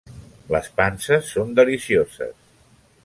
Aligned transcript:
Les 0.53 0.69
panses 0.79 1.29
són 1.35 1.53
delicioses. 1.59 2.37